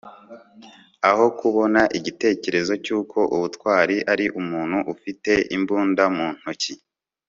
aho 1.09 1.25
kubona 1.39 1.81
igitekerezo 1.97 2.73
cyuko 2.85 3.17
ubutwari 3.35 3.95
ari 4.11 4.25
umuntu 4.41 4.77
ufite 4.93 5.31
imbunda 5.55 6.03
mu 6.15 6.27
ntoki 6.37 6.73